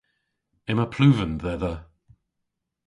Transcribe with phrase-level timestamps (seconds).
[0.71, 1.73] Yma pluven dhedha.